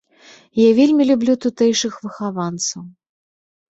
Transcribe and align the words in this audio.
Я 0.61 0.69
вельмі 0.79 1.03
люблю 1.11 1.37
тутэйшых 1.45 2.03
выхаванцаў. 2.09 2.81